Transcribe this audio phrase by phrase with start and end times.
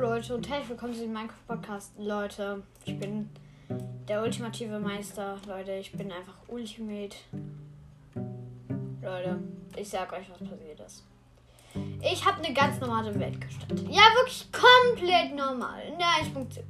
[0.00, 1.92] Leute und herzlich willkommen zu dem Minecraft Podcast.
[1.98, 3.28] Leute, ich bin
[4.08, 5.36] der ultimative Meister.
[5.46, 7.14] Leute, ich bin einfach Ultimate.
[9.02, 9.38] Leute,
[9.76, 11.04] ich sag euch, was passiert ist.
[12.00, 13.80] Ich habe eine ganz normale Welt gestartet.
[13.90, 15.82] Ja, wirklich komplett normal.
[15.82, 16.62] In der 1.17.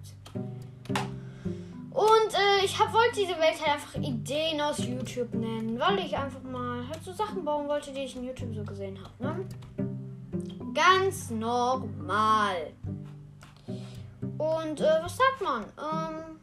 [1.93, 6.17] Und äh, ich hab, wollte diese Welt halt einfach Ideen aus YouTube nennen, weil ich
[6.17, 9.23] einfach mal halt so Sachen bauen wollte, die ich in YouTube so gesehen habe.
[9.23, 9.47] Ne?
[10.75, 12.73] Ganz normal.
[14.41, 15.65] Und äh, was sagt man?
[15.77, 16.41] Ähm,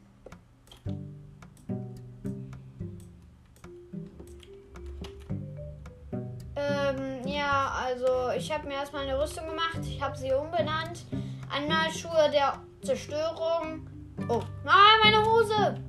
[6.55, 9.80] ähm, ja, also ich habe mir erstmal eine Rüstung gemacht.
[9.82, 11.05] Ich habe sie umbenannt.
[11.50, 13.88] Einmal Schuhe der Zerstörung.
[14.30, 15.82] Oh, nein, meine Hose.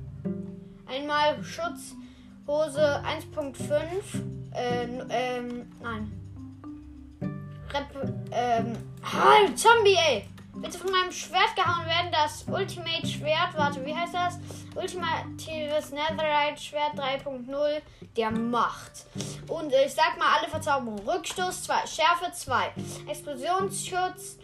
[0.87, 4.55] Einmal Schutzhose 1.5.
[4.55, 6.11] Äh, ähm, nein.
[7.71, 7.85] Rep,
[8.31, 10.27] ähm, halt, Zombie, ey.
[10.61, 12.11] Bitte von meinem Schwert gehauen werden.
[12.11, 14.39] Das Ultimate Schwert, warte, wie heißt das?
[14.75, 17.81] Ultimatives Netherite Schwert 3.0
[18.17, 19.05] der Macht.
[19.47, 21.07] Und ich sag mal alle Verzauberungen.
[21.07, 22.73] Rückstoß 2, Schärfe 2,
[23.07, 24.37] Explosionsschutz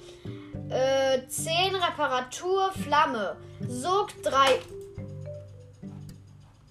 [0.70, 3.36] äh, 10, Reparatur, Flamme.
[3.68, 4.60] Sog 3.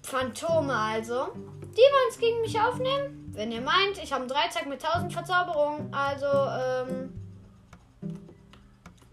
[0.01, 1.27] Phantome also.
[1.61, 3.31] Die wollen es gegen mich aufnehmen?
[3.33, 7.24] Wenn ihr meint, ich habe einen Dreizack mit 1000 Verzauberungen, also, ähm.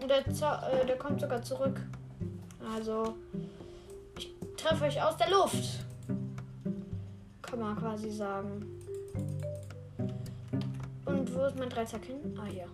[0.09, 1.81] Der, Zau äh, der kommt sogar zurück.
[2.75, 3.15] Also,
[4.19, 5.85] ich treffe euch aus der Luft.
[7.41, 8.65] Kann man quasi sagen.
[11.05, 12.17] Und wo ist mein Dreizack hin?
[12.37, 12.67] Ah, hier.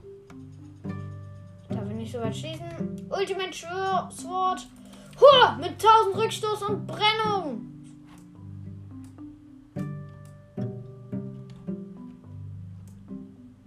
[1.68, 3.08] Da will ich so weit schießen.
[3.10, 4.66] Ultimate Sword.
[5.20, 5.56] Hua!
[5.56, 7.68] Mit 1000 Rückstoß und Brennung.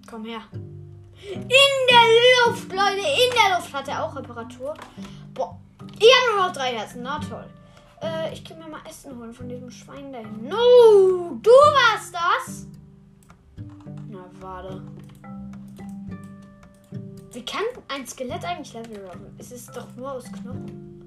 [0.10, 0.42] Komm her.
[1.34, 3.00] In der Luft, Leute.
[3.00, 4.74] In der Luft hat er auch Reparatur.
[5.34, 5.58] Boah.
[5.98, 7.04] Ich habe nur noch drei Herzen.
[7.04, 7.46] Na toll.
[8.02, 10.48] Äh, ich gehe mir mal Essen holen von diesem Schwein da hin.
[10.48, 12.68] No, du warst das?
[14.10, 14.82] Na, warte.
[17.32, 19.34] Wie kann ein Skelett eigentlich Level robben?
[19.38, 21.06] Es ist doch nur aus Knochen.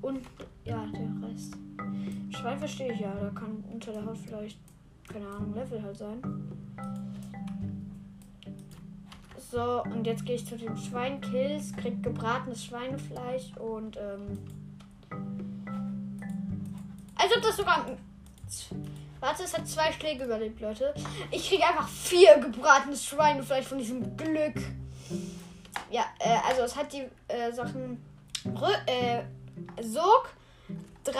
[0.00, 0.26] Und
[0.64, 1.54] ja, der Rest.
[2.30, 3.12] Schwein verstehe ich ja.
[3.14, 4.58] Da kann unter der Haut vielleicht,
[5.12, 6.22] keine Ahnung, Level halt sein.
[9.52, 14.38] So, und jetzt gehe ich zu dem Schwein, kills, krieg gebratenes Schweinefleisch und ähm.
[17.16, 17.84] Also das sogar.
[19.20, 20.94] Warte, es hat zwei Schläge überlebt, Leute.
[21.30, 24.56] Ich kriege einfach vier gebratenes Schweinefleisch von diesem Glück.
[25.90, 28.02] Ja, äh, also es hat die äh, Sachen.
[28.46, 29.22] Rö äh,
[29.82, 30.30] Sog
[31.04, 31.12] 3,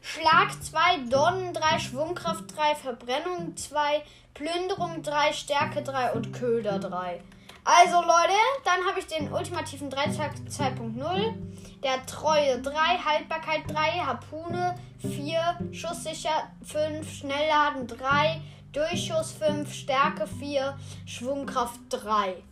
[0.00, 4.02] Schlag 2, Donnen 3, Schwungkraft 3, Verbrennung 2,
[4.34, 7.22] Plünderung 3, Stärke 3 und Köder 3.
[7.64, 11.34] Also Leute, dann habe ich den ultimativen Dreizack 2.0.
[11.82, 18.40] Der Treue 3, Haltbarkeit 3, Harpune 4, Schusssicher 5, Schnellladen 3,
[18.72, 20.76] Durchschuss 5, Stärke 4,
[21.06, 22.42] Schwungkraft 3.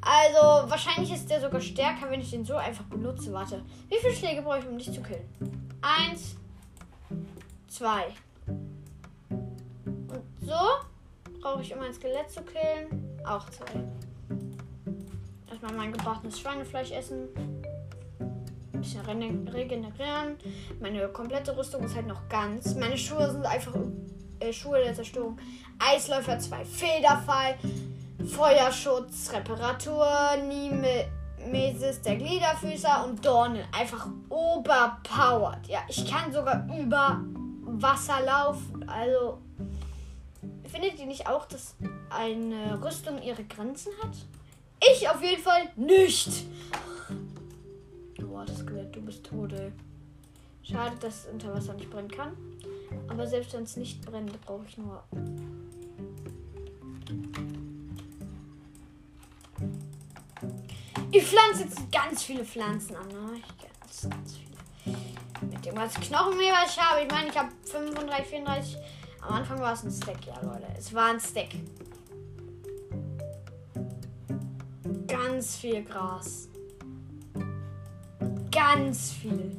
[0.00, 3.32] Also wahrscheinlich ist der sogar stärker, wenn ich den so einfach benutze.
[3.32, 5.28] Warte, wie viele Schläge brauche ich, um dich zu killen?
[5.80, 6.34] Eins,
[7.68, 8.06] zwei.
[8.48, 13.84] Und so brauche ich, um ein Skelett zu killen, auch zwei.
[15.62, 17.28] Erstmal mein gebratenes Schweinefleisch essen.
[18.72, 20.36] Ein bisschen regenerieren.
[20.80, 22.74] Meine komplette Rüstung ist halt noch ganz.
[22.74, 23.72] Meine Schuhe sind einfach
[24.40, 25.38] äh, Schuhe der Zerstörung.
[25.78, 27.54] Eisläufer 2, Federfall.
[28.26, 30.08] Feuerschutz, Reparatur,
[30.48, 33.62] Nimesis, der Gliederfüßer und Dornen.
[33.78, 35.68] Einfach overpowered.
[35.68, 37.20] Ja, ich kann sogar über
[37.62, 38.88] Wasser laufen.
[38.88, 39.38] Also,
[40.66, 41.76] findet ihr nicht auch, dass
[42.10, 44.16] eine Rüstung ihre Grenzen hat?
[44.90, 46.46] Ich auf jeden Fall nicht.
[48.18, 49.72] Boah, das Skelett, du bist tot, ey.
[50.62, 52.36] Schade, dass es unter Wasser nicht brennen kann.
[53.08, 55.02] Aber selbst wenn es nicht brennt, brauche ich nur
[61.14, 63.06] Ich pflanze jetzt ganz viele Pflanzen an.
[63.08, 63.42] Ne?
[63.80, 64.96] Ganz, ganz viele.
[65.52, 67.02] Mit dem ganzen Knochenmehl, was ich habe.
[67.02, 68.76] Ich meine, ich habe 35, 34.
[69.20, 70.66] Am Anfang war es ein Stack, ja, Leute.
[70.76, 71.50] Es war ein Stack.
[75.24, 76.48] Ganz viel Gras.
[78.50, 79.56] Ganz viel.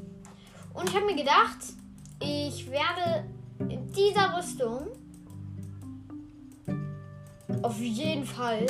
[0.74, 1.58] Und ich habe mir gedacht,
[2.20, 3.26] ich werde
[3.60, 4.88] in dieser Rüstung
[7.62, 8.66] auf jeden Fall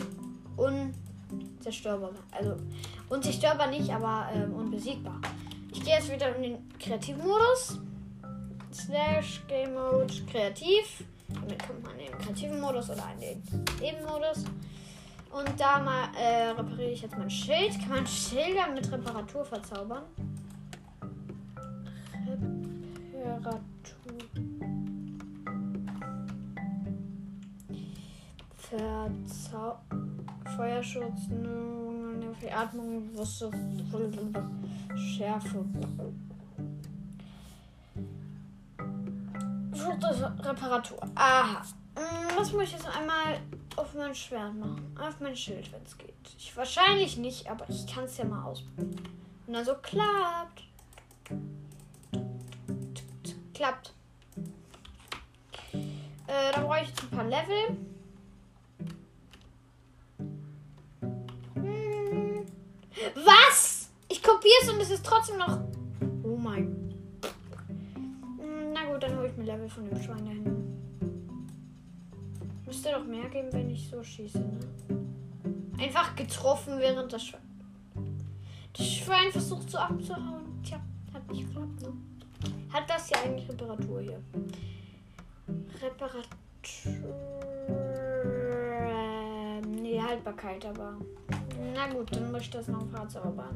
[0.56, 0.94] un
[1.62, 2.12] zerstörbar.
[2.32, 2.58] Also
[3.10, 5.20] unzerstörbar nicht, aber ähm, unbesiegbar.
[5.72, 7.80] Ich gehe jetzt wieder in den kreativen Modus.
[8.72, 11.04] Slash Game Mode kreativ.
[11.30, 14.46] Damit kommt man in den kreativen Modus oder in den Leben-Modus.
[15.34, 17.80] Und da mal äh, repariere ich jetzt mein Schild.
[17.80, 20.04] Kann man Schilder mit Reparatur verzaubern?
[23.16, 23.62] Reparatur.
[28.56, 29.80] Verzau
[30.56, 33.44] Feuerschutz, ne, Atmung, was
[34.96, 35.66] Schärfe.
[40.40, 41.00] Reparatur.
[41.16, 41.62] Aha.
[41.96, 43.40] Hm, was muss ich jetzt einmal
[43.94, 44.96] mein Schwert machen?
[45.00, 46.14] Auf mein Schild, wenn es geht.
[46.38, 49.02] Ich, wahrscheinlich nicht, aber ich kann es ja mal ausprobieren.
[49.48, 50.64] Und dann so klappt.
[53.54, 53.94] Klappt.
[56.28, 57.78] Äh, dann brauche ich jetzt ein paar Level.
[61.56, 62.46] Hm.
[63.16, 63.90] Was?
[64.10, 65.60] Ich kopiere es und es ist trotzdem noch.
[66.24, 66.94] Oh mein.
[68.40, 70.63] Hm, na gut, dann hole ich mir Level von dem Schwein da hinten.
[72.84, 74.60] Müsste doch mehr geben, wenn ich so schieße, ne?
[75.80, 77.40] Einfach getroffen während das Schwein.
[78.74, 80.62] Das Schwein versucht so abzuhauen.
[80.66, 80.82] Tja,
[81.14, 81.94] hat nicht geklappt, ne?
[82.74, 84.22] Hat das ja eigentlich Reparatur hier?
[85.82, 86.26] Reparatur.
[89.82, 90.98] Nee, Haltbarkeit aber.
[91.74, 93.56] Na gut, dann muss ich das noch verzaubern.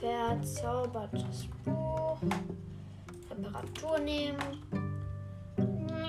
[0.00, 2.18] Verzaubertes Buch.
[3.30, 4.87] Reparatur nehmen.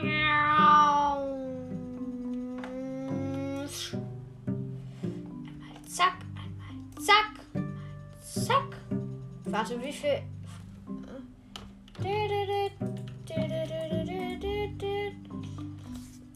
[0.01, 1.27] Einmal
[5.85, 7.31] zack, einmal zack,
[8.21, 8.77] zack.
[9.45, 10.21] Warte, wie viel?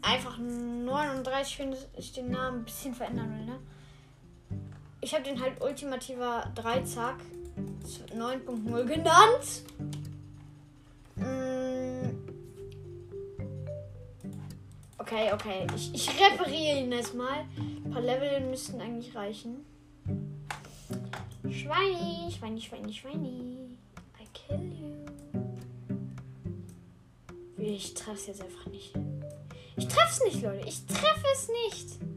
[0.01, 3.60] Einfach 39 finde ich den Namen ein bisschen verändern will, ne?
[5.00, 7.15] Ich habe den halt ultimativer Dreizack
[8.15, 9.63] 9.0 genannt.
[15.13, 15.68] Okay, okay.
[15.75, 17.45] Ich, ich repariere ihn erstmal.
[17.86, 19.63] Ein paar Level müssten eigentlich reichen.
[21.51, 23.77] Schweini, Schweini, Schweini, Schweini.
[24.19, 25.06] I kill you.
[27.63, 28.95] Ich treffe es jetzt einfach nicht.
[29.75, 30.68] Ich treffe es nicht, Leute.
[30.68, 32.00] Ich treffe es nicht.
[32.00, 32.12] nicht.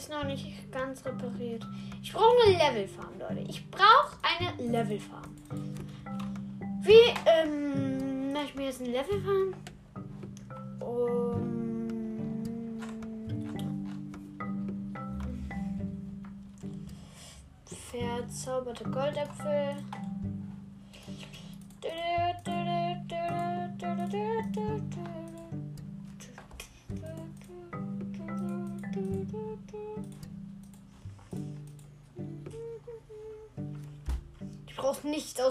[0.00, 1.62] Ist noch nicht ganz repariert.
[2.02, 3.44] Ich brauche eine Levelfarm, Leute.
[3.50, 5.36] Ich brauche eine Levelfarm.
[6.80, 9.54] Wie, ähm, mache ich mir jetzt eine Levelfarm?
[10.80, 11.50] Um
[17.90, 19.76] verzauberte Goldäpfel.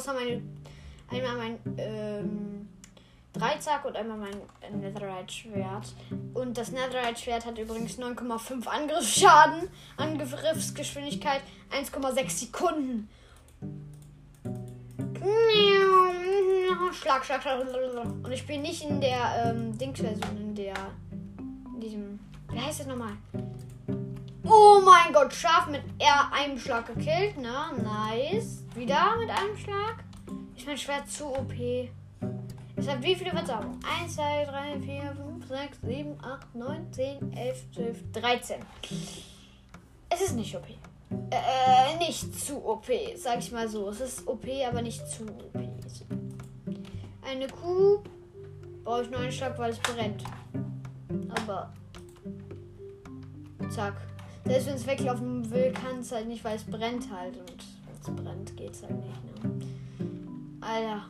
[0.10, 0.42] Außer meine
[1.10, 2.70] einmal mein ähm,
[3.34, 5.94] Dreizack und einmal mein Netherite-Schwert.
[6.34, 11.42] Und das Netherite-Schwert hat übrigens 9,5 Angriffsschaden, Angriffsgeschwindigkeit
[11.72, 13.10] 1,6 Sekunden.
[16.94, 17.62] Schlag, Schlag, Schlag.
[17.62, 20.74] Und ich bin nicht in der ähm, Dings-Version, in der.
[21.74, 22.20] In diesem.
[22.52, 23.14] Wie heißt das nochmal?
[24.52, 27.72] Oh mein Gott, Schaf mit R einem Schlag gekillt, ne?
[27.84, 28.64] Nice.
[28.74, 30.04] Wieder mit einem Schlag.
[30.60, 31.54] Ist mein Schwert zu OP.
[32.76, 33.80] Es hat wie viele Verzauberungen?
[34.02, 38.56] 1, 2, 3, 4, 5, 6, 7, 8, 9, 10, 11, 12, 13.
[40.10, 40.68] Es ist nicht OP.
[41.32, 43.88] Äh, nicht zu OP, sag ich mal so.
[43.88, 45.64] Es ist OP, aber nicht zu OP.
[47.22, 48.04] Eine Kuh
[48.84, 50.26] brauche ich nur einen Schlag, weil es brennt.
[51.40, 51.72] Aber.
[53.70, 53.96] Zack.
[54.44, 57.38] Selbst wenn es weglaufen will, kann es halt nicht, weil es brennt halt.
[57.38, 59.44] Und wenn es brennt, geht es halt nicht.
[59.46, 59.79] Ne?
[60.70, 61.04] Alter.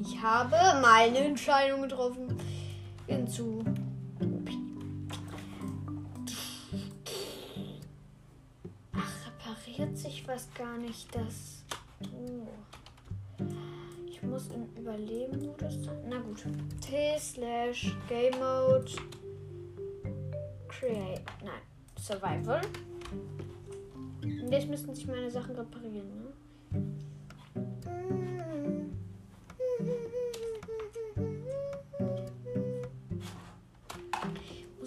[0.00, 2.36] Ich habe meine Entscheidung getroffen.
[3.06, 3.64] Hinzu.
[8.92, 11.64] Ach, repariert sich was gar nicht, das.
[12.02, 12.48] Oh.
[14.08, 15.88] Ich muss im Überleben-Modus.
[16.08, 16.44] Na gut.
[16.80, 18.90] T slash Game Mode.
[20.68, 21.22] Create.
[21.44, 21.62] Nein.
[21.96, 22.60] Survival.
[24.52, 26.30] Und jetzt müssten sich meine Sachen reparieren, ne?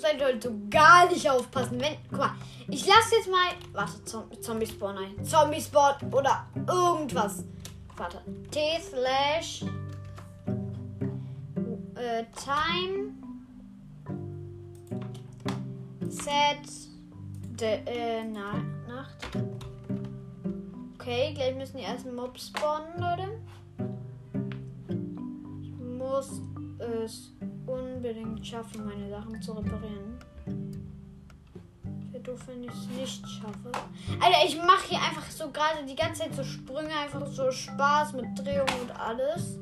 [0.04, 1.82] werde heute so gar nicht aufpassen.
[1.82, 2.36] Wenn, guck mal,
[2.68, 3.54] ich lasse jetzt mal.
[3.74, 5.26] Warte, Zom Zombie Spawn ein.
[5.26, 7.44] Zombie Spawn oder irgendwas.
[7.98, 8.22] Warte.
[8.52, 9.64] T slash
[11.96, 13.16] äh, Time
[16.08, 16.70] Set
[17.60, 19.55] de, äh, na, Nacht.
[21.08, 23.40] Okay, gleich müssen die ersten Mobs spawnen, Leute.
[25.62, 26.42] Ich muss
[26.80, 27.32] es
[27.68, 30.18] unbedingt schaffen, meine Sachen zu reparieren.
[32.10, 33.72] Wäre doof, wenn ich es nicht schaffe.
[34.20, 38.14] Alter, ich mache hier einfach so gerade die ganze Zeit so Sprünge, einfach so Spaß
[38.14, 39.60] mit Drehung und alles.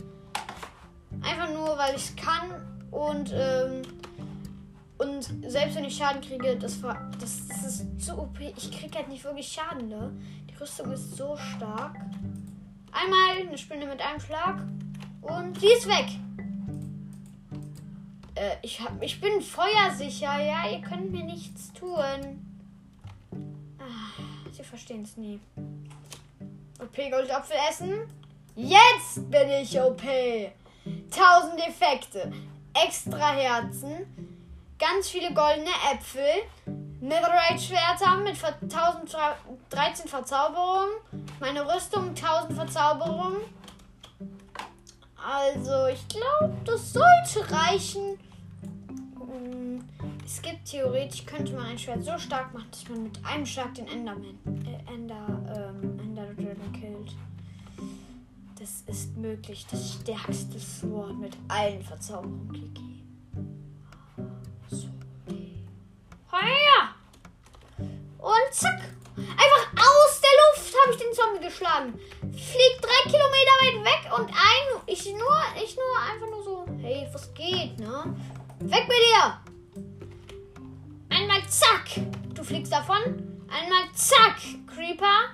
[1.23, 2.53] Einfach nur, weil ich es kann
[2.89, 3.81] und ähm,
[4.97, 8.39] und selbst wenn ich Schaden kriege, das, war, das, das ist zu OP.
[8.39, 10.11] Ich kriege halt nicht wirklich Schaden, ne?
[10.53, 11.95] Die Rüstung ist so stark.
[12.91, 14.61] Einmal eine Spinne mit einem Schlag
[15.21, 16.05] und sie ist weg.
[18.35, 20.69] Äh, ich, hab, ich bin feuersicher, ja?
[20.69, 22.45] Ihr könnt mir nichts tun.
[23.79, 25.39] Ah, sie verstehen es nie.
[26.79, 28.07] OP Goldapfel essen.
[28.55, 30.01] Jetzt bin ich OP.
[30.03, 32.31] 1000 Effekte.
[32.73, 34.05] Extra Herzen.
[34.77, 36.82] Ganz viele goldene Äpfel.
[37.03, 40.89] Netherite-Schwerter mit 1013 Verzauberungen.
[41.41, 43.41] Meine Rüstung 1000 Verzauberungen.
[45.15, 48.17] Also, ich glaube, das sollte reichen.
[49.17, 49.81] Mm,
[50.25, 53.73] es gibt theoretisch, könnte man ein Schwert so stark machen, dass man mit einem Schlag
[53.75, 57.15] den Enderman, äh, Ender, ähm, Ender Dragon killt.
[58.57, 59.65] Das ist möglich.
[59.69, 63.03] Das stärkste Sword mit allen Verzauberungen gegeben.
[64.69, 64.87] So.
[66.27, 66.92] Feuer!
[68.23, 68.79] Und zack!
[69.17, 71.99] Einfach aus der Luft habe ich den Zombie geschlagen.
[72.21, 74.81] Fliegt drei Kilometer weit weg und ein.
[74.85, 76.65] Ich nur, ich nur einfach nur so.
[76.81, 78.15] Hey, was geht, ne?
[78.59, 79.39] Weg mit dir!
[81.09, 82.01] Einmal zack!
[82.33, 83.01] Du fliegst davon.
[83.49, 84.37] Einmal zack!
[84.73, 85.31] Creeper.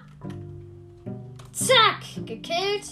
[1.51, 2.25] Zack!
[2.25, 2.85] Gekillt.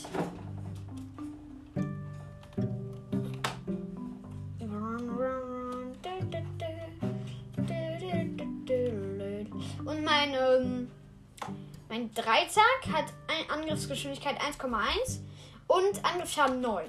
[12.17, 15.19] Dreizack hat eine Angriffsgeschwindigkeit 1,1
[15.67, 16.85] und Angriffsschaden 9.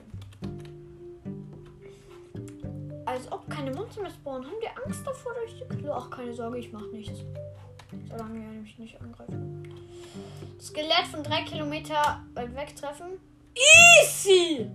[3.05, 4.47] Als ob keine Monster mehr spawnen.
[4.47, 5.93] Haben die Angst davor, ich die Klo?
[5.93, 7.21] Ach, keine Sorge, ich mach nichts.
[8.09, 9.71] Solange die mich nicht angreifen.
[10.59, 13.21] Skelett von 3 Kilometer weit weg treffen.
[13.55, 14.71] Easy!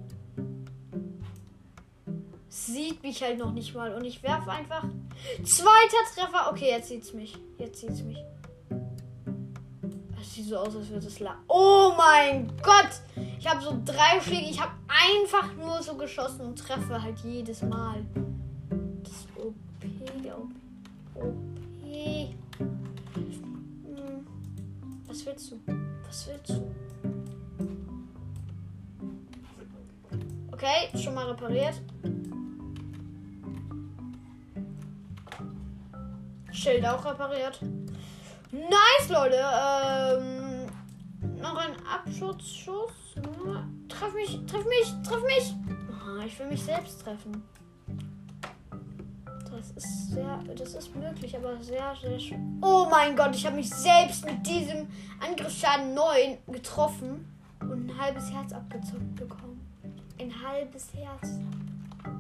[2.48, 3.96] Sieht mich halt noch nicht mal.
[3.96, 4.84] Und ich werfe einfach.
[5.44, 6.52] Zweiter Treffer.
[6.52, 7.36] Okay, jetzt sieht's mich.
[7.58, 8.24] Jetzt sieht's mich.
[10.34, 11.36] Sieht so aus, als würde es la.
[11.48, 12.90] Oh mein Gott!
[13.38, 14.50] Ich habe so drei Schläge.
[14.50, 18.04] Ich habe einfach nur so geschossen und treffe halt jedes Mal.
[19.04, 19.54] Das ist OP,
[20.26, 21.24] OP.
[21.24, 22.34] OP.
[25.06, 25.60] Was willst du?
[26.08, 26.76] Was willst du?
[30.52, 31.80] Okay, schon mal repariert.
[36.52, 37.60] Schild auch repariert.
[38.54, 39.42] Nice, Leute.
[39.42, 40.68] Ähm,
[41.42, 42.92] noch ein Abschutzschuss.
[43.90, 45.56] Treff mich, treff mich, treff mich.
[45.90, 47.44] Ah, ich will mich selbst treffen.
[49.50, 52.40] Das ist sehr, das ist möglich, aber sehr, sehr schwer.
[52.62, 54.88] Oh mein Gott, ich habe mich selbst mit diesem
[55.20, 57.26] Angriffsschaden 9 getroffen
[57.60, 59.60] und ein halbes Herz abgezogen bekommen.
[60.20, 61.40] Ein halbes Herz.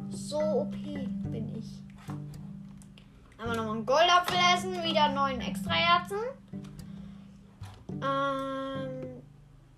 [0.09, 1.92] So OP bin ich.
[3.43, 6.17] Einmal nochmal einen Goldapfel essen, wieder neun extra Herzen.
[8.01, 9.21] Ähm,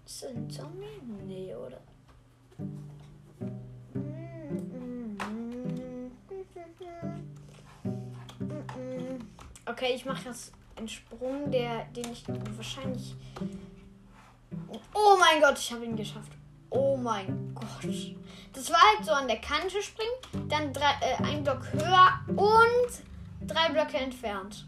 [0.05, 1.01] ist das ein Zombie?
[1.25, 1.81] Nee, oder?
[9.65, 12.23] Okay, ich mache jetzt einen Sprung, der, den ich
[12.55, 13.15] wahrscheinlich.
[14.93, 16.33] Oh mein Gott, ich habe ihn geschafft.
[16.69, 17.65] Oh mein Gott.
[18.53, 23.14] Das war halt so an der Kante springen, dann drei, äh, ein Block höher und
[23.47, 24.65] drei Blöcke entfernt.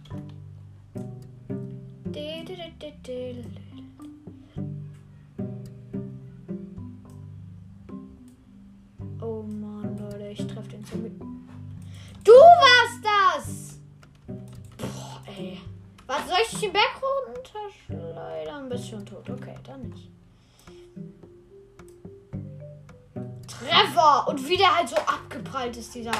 [9.22, 11.12] Oh Mann, Leute, ich treffe den Zombie.
[12.24, 13.80] Du warst das!
[14.78, 15.60] Boah, ey.
[16.06, 18.70] Was soll ich den Berg runterschleudern?
[18.70, 19.30] Bist schon tot.
[19.30, 20.10] Okay, dann nicht.
[23.48, 24.28] Treffer!
[24.28, 26.12] Und wie der halt so abgeprallt ist, dieser.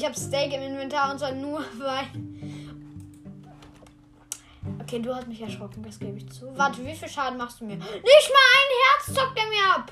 [0.00, 2.06] Ich habe Steak im Inventar und zwar nur weil.
[4.80, 6.56] Okay, du hast mich erschrocken, das gebe ich zu.
[6.56, 7.76] Warte, wie viel Schaden machst du mir?
[7.76, 9.90] Nicht mal ein Herz zockt er mir ab.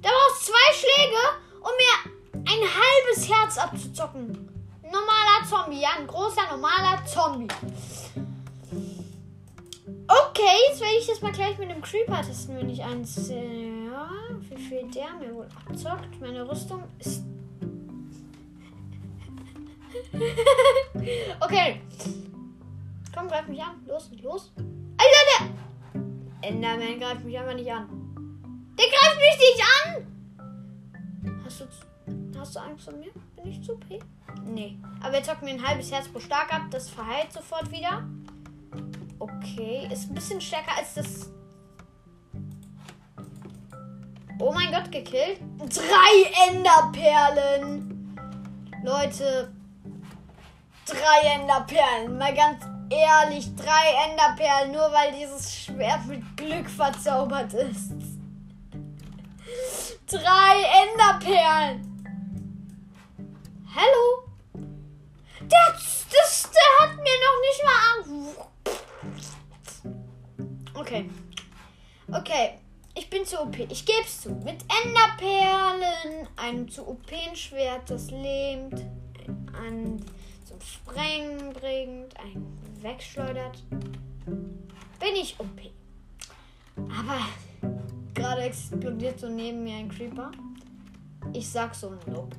[0.00, 1.16] Da brauchst zwei Schläge,
[1.60, 4.48] um mir ein halbes Herz abzuzocken.
[4.82, 7.48] Normaler Zombie, ja, ein großer normaler Zombie.
[10.08, 13.28] Okay, jetzt werde ich das mal gleich mit dem Creeper testen, wenn ich eins.
[13.28, 14.10] Ja,
[14.40, 16.20] wie viel der mir wohl abzockt.
[16.20, 17.22] Meine Rüstung ist.
[21.40, 21.80] okay.
[23.14, 23.84] Komm, greif mich an.
[23.86, 24.52] Los, los.
[24.56, 26.48] Alter, der.
[26.48, 27.88] Enderman greift mich einfach nicht an.
[28.78, 31.42] Der greift mich nicht an!
[31.44, 31.64] Hast du,
[32.38, 33.12] hast du Angst vor mir?
[33.36, 34.00] Bin ich zu P?
[34.44, 34.76] Nee.
[35.02, 36.62] Aber er zockt mir ein halbes Herz pro Stark ab.
[36.70, 38.04] Das verheilt sofort wieder.
[39.18, 39.88] Okay.
[39.92, 41.30] Ist ein bisschen stärker als das.
[44.40, 45.38] Oh mein Gott, gekillt.
[45.58, 48.16] Drei Enderperlen.
[48.82, 49.52] Leute.
[50.86, 52.18] Drei Enderperlen.
[52.18, 53.54] Mal ganz ehrlich.
[53.54, 54.72] Drei Enderperlen.
[54.72, 57.92] Nur weil dieses Schwert mit Glück verzaubert ist.
[60.06, 61.88] Drei Enderperlen.
[63.74, 64.28] Hallo?
[65.40, 65.72] Der,
[66.10, 68.02] das, der hat mir noch nicht mal an.
[70.74, 71.10] Okay.
[72.12, 72.58] Okay.
[72.94, 73.58] Ich bin zu OP.
[73.58, 74.30] Ich geb's zu.
[74.30, 78.82] Mit Enderperlen, einem zu OP-Schwert, das lähmt,
[79.58, 80.04] ein
[80.62, 82.46] zum Sprengen bringt, ein
[82.80, 83.62] wegschleudert,
[84.26, 85.60] bin ich OP.
[86.76, 87.20] Aber
[88.14, 90.30] gerade explodiert so neben mir ein Creeper.
[91.32, 92.36] Ich sag so Nope.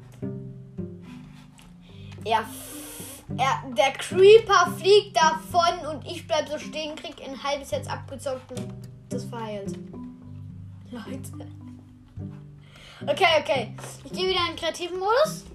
[2.25, 2.45] Er,
[3.37, 8.51] er, der Creeper fliegt davon und ich bleib so stehen, krieg ein halbes Herz abgezockt
[8.51, 8.73] und
[9.09, 9.77] das verheilt.
[10.91, 11.47] Leute.
[13.05, 13.75] Okay, okay.
[14.05, 15.45] Ich gehe wieder in den kreativen Modus.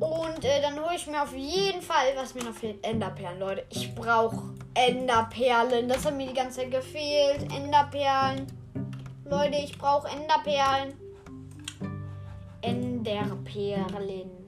[0.00, 3.66] Und äh, dann hole ich mir auf jeden Fall, was mir noch fehlt, Enderperlen, Leute.
[3.68, 5.88] Ich brauche Enderperlen.
[5.88, 7.42] Das hat mir die ganze Zeit gefehlt.
[7.52, 8.46] Enderperlen.
[9.26, 10.94] Leute, ich brauche Enderperlen.
[12.62, 13.94] Enderperlen.
[13.94, 14.40] Halleluja.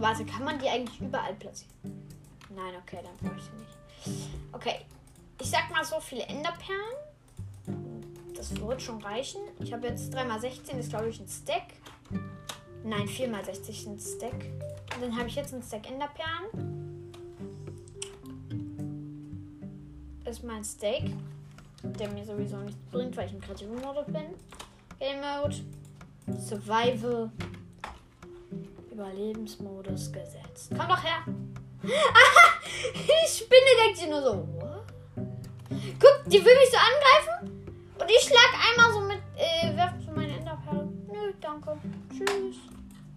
[0.00, 1.74] Warte, kann man die eigentlich überall platzieren?
[2.48, 4.30] Nein, okay, dann brauche ich sie nicht.
[4.50, 4.86] Okay,
[5.38, 6.80] ich sag mal so viele Enderperlen.
[8.34, 9.42] Das wird schon reichen.
[9.58, 11.74] Ich habe jetzt 3x16, ist glaube ich ein Stack.
[12.82, 14.46] Nein, 4x60 ist ein Stack.
[14.94, 17.12] Und dann habe ich jetzt ein Stack Enderperlen.
[20.24, 21.14] Das ist mein Steak,
[21.82, 24.34] der mir sowieso nichts bringt, weil ich im kreativen Modus bin.
[24.98, 25.56] Game Mode,
[26.38, 27.30] Survival,
[29.00, 30.72] Überlebensmodus gesetzt.
[30.76, 31.24] Komm doch her!
[31.82, 34.84] die Spinne denkt sich nur so, what?
[35.98, 37.64] Guck, die will mich so angreifen.
[37.98, 40.86] Und ich schlag einmal so mit, äh, werf so meine Enderperle.
[41.06, 41.78] Nö, danke.
[42.10, 42.56] Tschüss.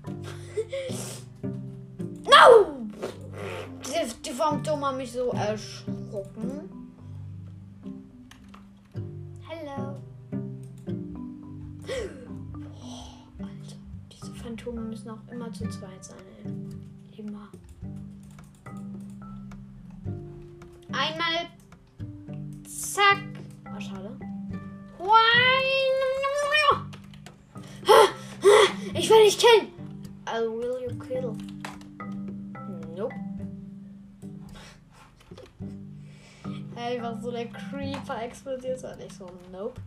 [2.23, 2.87] no!
[3.85, 6.72] Die, die vom Turm haben mich so erschrocken.
[15.03, 17.19] Müssen auch immer zu zweit sein, ey.
[17.19, 17.49] Immer.
[20.91, 21.47] Einmal.
[22.65, 23.17] Zack.
[23.65, 24.17] Oh, schade.
[28.95, 29.67] Ich will dich killen.
[30.27, 31.33] I will you kill.
[32.95, 33.13] Nope.
[36.75, 39.81] Einfach so der Creeper explodiert und ich so, nope.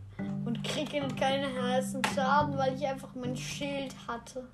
[0.44, 4.46] Und kriege keinen heißen Schaden, weil ich einfach mein Schild hatte.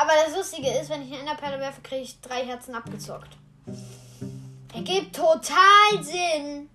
[0.00, 3.36] Aber das Lustige ist, wenn ich eine Enderperle werfe, kriege ich drei Herzen abgezockt.
[4.72, 6.70] Ergibt total Sinn.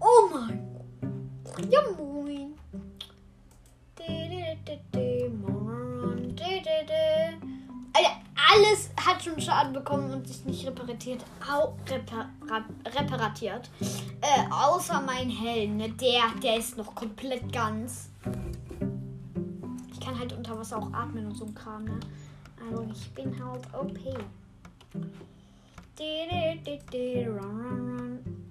[0.00, 0.66] Oh mein
[1.44, 1.72] Gott.
[1.72, 1.82] Ja,
[9.66, 11.24] Schaden bekommen und sich nicht repariert.
[11.50, 12.28] Au, repar
[12.84, 13.68] reparatiert.
[14.20, 15.88] Äh, außer mein Helm, ne?
[15.90, 18.10] Der, der ist noch komplett ganz.
[19.92, 22.00] Ich kann halt unter Wasser auch atmen und so ein Kram, ne?
[22.70, 23.98] Also ich bin halt OP.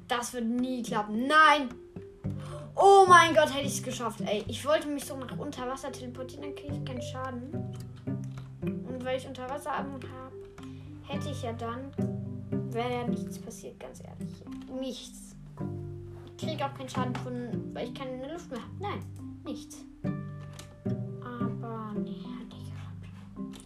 [0.08, 1.28] Das wird nie klappen.
[1.28, 1.70] Nein!
[2.76, 4.44] Oh mein Gott, hätte ich es geschafft, ey.
[4.48, 7.74] Ich wollte mich so nach unter Wasser teleportieren, dann kriege ich keinen Schaden.
[9.04, 10.25] weil ich Unterwasseratmung habe,
[11.08, 11.92] hätte ich ja dann,
[12.72, 14.44] wäre ja nichts passiert, ganz ehrlich.
[14.80, 15.36] Nichts.
[16.38, 18.72] Ich kriege auch keinen Schaden von, weil ich keine Luft mehr habe.
[18.80, 19.04] Nein,
[19.46, 19.78] nichts.
[21.24, 23.60] Aber nee, geklappt.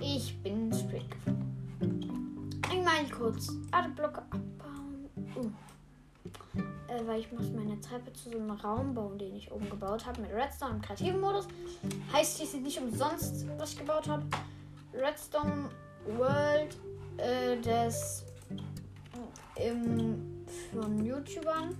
[0.00, 2.50] Ich bin geflogen.
[2.70, 5.08] Einmal kurz Adeblocke abbauen.
[5.36, 5.50] Uh.
[6.88, 10.06] Äh, weil ich muss meine Treppe zu so einem Raum bauen, den ich oben gebaut
[10.06, 11.46] habe mit Redstone im kreativen Modus.
[12.12, 14.24] Heißt schließlich nicht umsonst, was ich gebaut habe.
[14.94, 15.68] Redstone
[16.06, 16.76] World
[17.18, 18.24] äh, des
[19.56, 21.74] im, von YouTubern.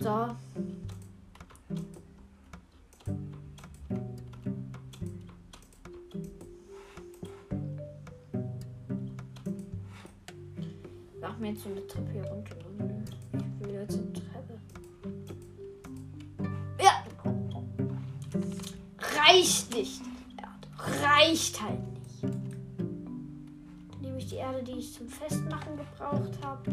[0.00, 0.36] So.
[11.20, 12.12] Mach mir jetzt so eine Treppe
[24.86, 26.70] ich zum Festmachen gebraucht habe.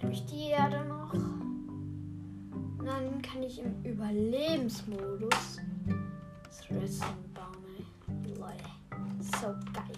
[0.00, 1.12] Nehme ich die Erde noch.
[1.12, 5.60] Und dann kann ich im Überlebensmodus
[6.44, 7.84] das Redstone bauen, ey.
[9.40, 9.91] So geil.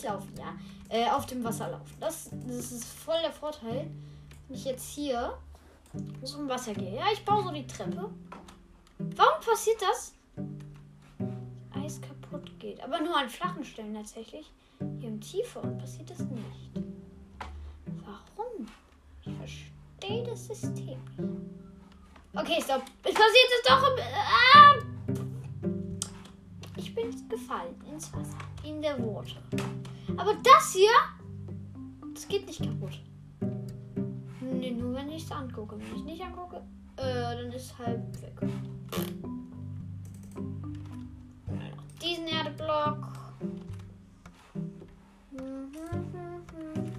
[0.00, 0.54] Eis laufen, ja.
[0.88, 1.94] Äh, auf dem Wasser laufen.
[2.00, 3.90] Das, das ist voll der Vorteil.
[4.48, 5.36] Wenn ich jetzt hier
[5.92, 6.96] im Wasser gehe.
[6.96, 8.10] Ja, ich baue so die Treppe.
[8.98, 10.14] Warum passiert das?
[11.72, 12.82] Eis kaputt geht.
[12.82, 14.50] Aber nur an flachen Stellen tatsächlich.
[14.98, 16.70] Hier im Tieferen passiert das nicht.
[18.04, 18.66] Warum?
[19.24, 20.98] Ich verstehe das System.
[21.16, 21.40] nicht.
[22.34, 22.82] Okay, stopp.
[23.04, 23.82] Es passiert es doch.
[23.88, 24.74] Im, ah!
[26.76, 28.38] Ich bin gefallen ins Wasser.
[28.64, 29.40] In der Water.
[30.20, 30.90] Aber das hier,
[32.12, 33.00] das geht nicht kaputt.
[34.42, 35.78] Nee, nur wenn ich es angucke.
[35.78, 36.60] Wenn ich nicht angucke,
[36.98, 38.38] äh, dann ist halb weg.
[42.02, 43.08] Diesen Erdeblock.
[45.32, 46.89] So,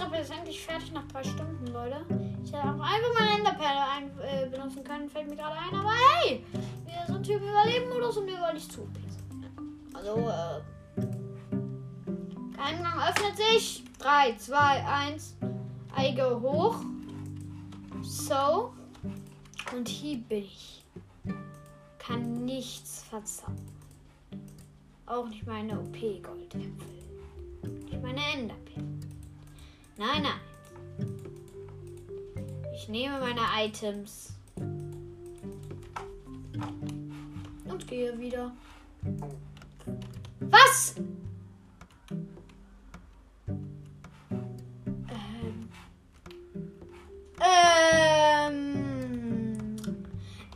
[0.00, 2.02] Treppe ist endlich fertig nach drei Stunden, Leute.
[2.42, 5.78] Ich hätte auch einfach meine Enderperle ein, äh, benutzen können, fällt mir gerade ein.
[5.78, 6.42] Aber hey,
[6.86, 8.88] wir sind im Überleben-Modus und wir wollen nicht zu.
[9.92, 10.62] Also, äh.
[12.58, 13.84] Eingang öffnet sich.
[13.98, 15.36] 3, 2, 1.
[15.94, 16.76] Eige hoch.
[18.02, 18.72] So.
[19.76, 20.82] Und hier bin ich.
[21.98, 23.68] Kann nichts verzaubern.
[25.04, 26.70] Auch nicht meine OP-Goldäpfel.
[27.84, 28.99] Nicht meine Enderperle.
[30.00, 30.40] Nein, nein.
[32.74, 34.32] Ich nehme meine Items.
[37.66, 38.50] Und gehe wieder.
[40.40, 40.94] Was?
[45.10, 45.68] Ähm.
[47.42, 48.16] Ähm.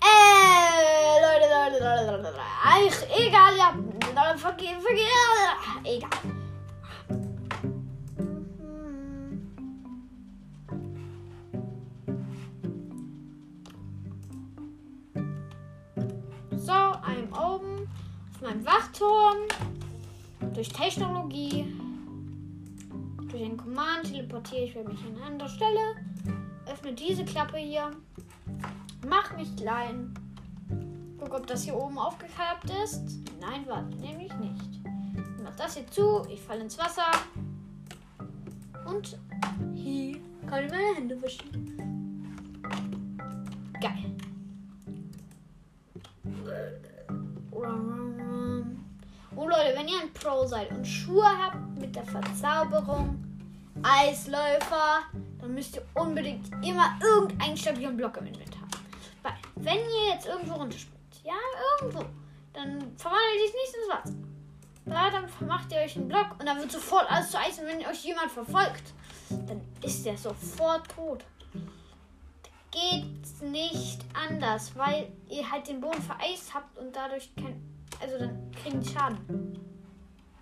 [0.01, 2.41] Äh, Leute, Leute, Leute, Leute.
[2.41, 3.77] Ach, egal, ja.
[5.85, 6.44] Egal.
[18.45, 19.39] Meinem Wachturm.
[20.53, 21.75] Durch Technologie.
[23.31, 25.81] Durch den Command teleportiere ich mich an eine andere Stelle.
[26.67, 27.91] Öffne diese Klappe hier.
[29.09, 30.15] Mach mich klein.
[31.19, 33.03] Guck, ob das hier oben aufgefärbt ist.
[33.41, 34.81] Nein, warte, nämlich nicht.
[35.43, 36.27] Mach das hier zu.
[36.31, 37.11] Ich falle ins Wasser.
[38.87, 39.19] Und
[39.75, 41.71] hier kann ich meine Hände waschen.
[43.81, 44.15] Geil.
[49.37, 53.23] Oh Leute, wenn ihr ein Pro seid und Schuhe habt mit der Verzauberung,
[53.83, 55.01] Eisläufer,
[55.41, 58.87] dann müsst ihr unbedingt immer irgendeinen stabilen Block im Inventar haben.
[59.23, 61.35] Weil, wenn ihr jetzt irgendwo runterspringt, ja,
[61.81, 62.05] irgendwo,
[62.53, 64.15] dann verwandelt sich nichts ins Wasser.
[64.87, 67.59] Da, dann macht ihr euch einen Block und dann wird sofort alles zu Eis.
[67.59, 68.93] Und wenn euch jemand verfolgt,
[69.31, 71.25] dann ist der sofort tot.
[72.71, 77.74] Geht's nicht anders, weil ihr halt den Boden vereist habt und dadurch kein.
[78.05, 79.17] Also dann kriegen die Schaden.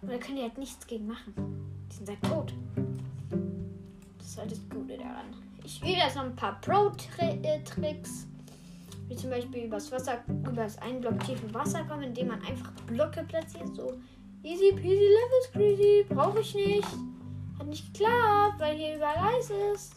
[0.01, 1.33] Und da können die halt nichts gegen machen.
[1.89, 2.53] Die sind halt tot.
[4.19, 5.27] Das ist halt das Gute daran.
[5.63, 8.27] Ich übe jetzt noch ein paar Pro-Tricks.
[9.07, 12.73] Wie zum Beispiel übers Wasser, über das einen Block tiefe Wasser kommen, indem man einfach
[12.89, 13.77] Blöcke platziert.
[13.77, 13.93] So
[14.43, 16.07] easy peasy level squeezy.
[16.09, 16.89] Brauche ich nicht.
[17.61, 19.95] Hat nicht geklappt, weil hier überall Eis ist.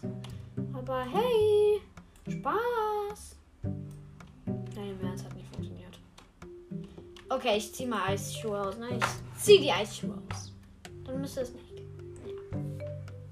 [0.71, 1.82] Aber hey,
[2.30, 3.38] Spaß.
[3.63, 5.55] Nein, im Ernst hat nicht.
[7.36, 8.78] Okay, ich ziehe mal Eisschuhe aus.
[8.78, 8.98] Ne?
[8.98, 10.54] Ich ziehe die Eisschuhe aus.
[11.04, 11.65] Dann müsste es nicht.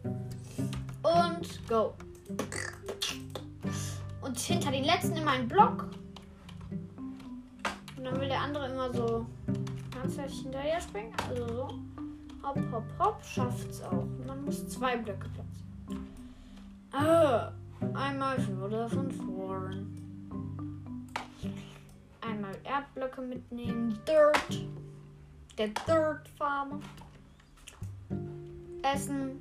[0.04, 0.12] Ja.
[1.10, 1.94] Und go.
[4.22, 5.88] Und hinter den letzten immer ein Block.
[7.96, 9.26] Und dann will der andere immer so
[9.98, 11.14] handfest hinterher springen.
[11.30, 11.70] Also so.
[12.44, 13.24] Hopp, hopp, hopp.
[13.24, 13.94] Schafft's auch.
[13.94, 16.08] Und man muss zwei Blöcke platzieren.
[16.92, 17.54] Ah,
[17.94, 19.33] einmal wurde von vorn.
[22.74, 24.00] Erdblöcke mitnehmen.
[24.08, 24.66] Dirt.
[25.60, 26.80] Der Dirt Farmer.
[28.82, 29.40] Essen.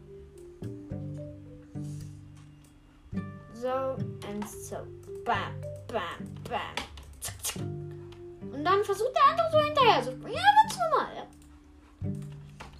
[3.54, 3.96] So
[4.28, 4.76] und so.
[5.24, 5.54] Bam,
[5.88, 7.62] bam, bam.
[8.52, 10.34] Und dann versucht der andere so hinterher zu springen.
[10.34, 11.16] Ja, ganz normal.
[11.16, 11.26] Ja.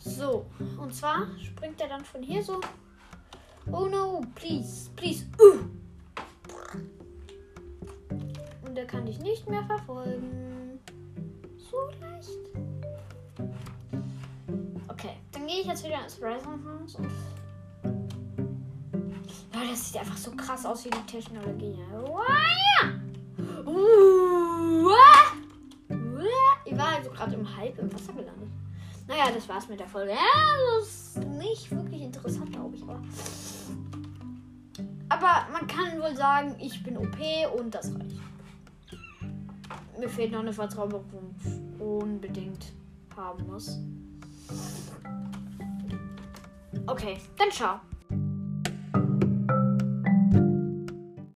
[0.01, 0.47] So,
[0.79, 2.61] und zwar springt er dann von hier so.
[3.71, 5.25] Oh no, please, please.
[5.41, 5.82] Uh.
[8.83, 10.81] Er kann dich nicht mehr verfolgen.
[11.57, 12.31] So leicht.
[14.89, 17.13] Okay, dann gehe ich jetzt wieder ins Resonance und.
[19.55, 21.79] Leute, das sieht einfach so krass aus wie die Technologie.
[26.65, 28.51] Ich war also gerade im Halb im Wasser gelandet.
[29.07, 30.11] Naja, das war's mit der Folge.
[30.11, 30.17] Ja,
[30.81, 32.83] das ist nicht wirklich interessant, glaube ich.
[32.83, 33.01] Aber,
[35.09, 37.17] aber man kann wohl sagen, ich bin OP
[37.57, 38.22] und das reicht.
[39.99, 41.35] Mir fehlt noch eine Verzauberung,
[41.79, 42.73] unbedingt
[43.17, 43.79] haben muss.
[46.87, 47.81] Okay, dann ciao.